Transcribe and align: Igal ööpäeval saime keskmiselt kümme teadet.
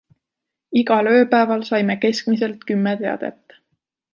Igal 0.81 1.09
ööpäeval 1.11 1.65
saime 1.69 1.99
keskmiselt 2.07 2.67
kümme 2.71 2.95
teadet. 3.03 3.61